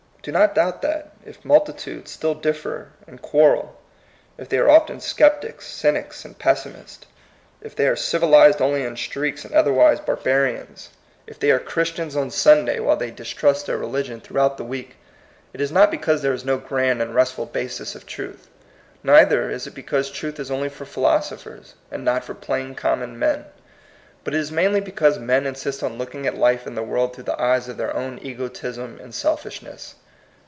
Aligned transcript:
Do 0.23 0.31
not 0.31 0.53
doubt 0.53 0.83
that, 0.83 1.13
if 1.25 1.43
multitudes 1.43 2.11
still 2.11 2.35
differ 2.35 2.89
and 3.07 3.19
quarrel; 3.19 3.81
if 4.37 4.49
they 4.49 4.59
are 4.59 4.69
often 4.69 4.99
sceptics, 4.99 5.65
cynics, 5.65 6.23
and 6.23 6.37
pessimists; 6.37 7.07
if 7.59 7.75
they 7.75 7.87
are 7.87 7.95
civilized 7.95 8.61
only 8.61 8.83
in 8.83 8.95
streaks, 8.97 9.43
and 9.43 9.51
otherwise 9.55 9.99
barbarians; 9.99 10.89
78 10.91 10.91
THE 10.91 10.91
COMING 10.91 11.07
PEOPLE. 11.07 11.25
if 11.25 11.39
they 11.39 11.51
are 11.51 11.67
Christians 11.73 12.15
on 12.15 12.29
Sunday, 12.29 12.79
while 12.79 12.95
they 12.97 13.09
distrust 13.09 13.65
their 13.65 13.79
religion 13.79 14.21
throughout 14.21 14.57
the 14.57 14.63
week,— 14.63 14.97
it 15.55 15.59
is 15.59 15.71
not 15.71 15.89
because 15.89 16.21
there 16.21 16.33
is 16.35 16.45
no 16.45 16.59
grand 16.59 17.01
and 17.01 17.15
restful 17.15 17.47
basis 17.47 17.95
of 17.95 18.05
truth, 18.05 18.47
neither 19.01 19.49
is 19.49 19.65
it 19.65 19.73
be 19.73 19.81
cause 19.81 20.11
truth 20.11 20.39
is 20.39 20.51
only 20.51 20.69
for 20.69 20.85
philosophers, 20.85 21.73
and 21.89 22.05
not 22.05 22.23
for 22.23 22.35
plain 22.35 22.75
common 22.75 23.17
men; 23.17 23.45
but 24.23 24.35
it 24.35 24.39
is 24.39 24.51
mainly 24.51 24.81
because 24.81 25.17
men 25.17 25.47
insist 25.47 25.81
on 25.81 25.97
looking 25.97 26.27
at 26.27 26.37
life 26.37 26.67
and 26.67 26.77
the 26.77 26.83
world 26.83 27.15
through 27.15 27.23
the 27.23 27.41
eyes 27.41 27.67
of 27.67 27.77
their 27.77 27.95
own 27.95 28.19
egotism 28.21 28.99
and 29.01 29.15
selfishness. 29.15 29.95